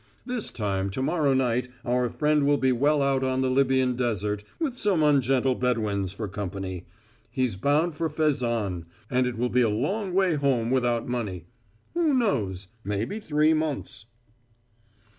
"This 0.25 0.49
time 0.49 0.89
to 0.89 1.01
morrow 1.03 1.35
night 1.35 1.67
our 1.85 2.09
friend 2.09 2.43
will 2.47 2.57
be 2.57 2.71
well 2.71 3.03
out 3.03 3.23
on 3.23 3.41
the 3.41 3.51
Libyan 3.51 3.95
Desert, 3.95 4.43
with 4.59 4.75
some 4.75 5.03
ungentle 5.03 5.53
Bedouins 5.53 6.11
for 6.11 6.27
company. 6.27 6.87
He's 7.29 7.55
bound 7.55 7.93
for 7.93 8.09
Fezzan 8.09 8.87
and 9.11 9.27
it 9.27 9.37
will 9.37 9.49
be 9.49 9.61
a 9.61 9.69
long 9.69 10.11
way 10.15 10.33
home 10.33 10.71
without 10.71 11.07
money. 11.07 11.45
Who 11.93 12.15
knows? 12.15 12.67
Maybe 12.83 13.19
three 13.19 13.53
months." 13.53 14.07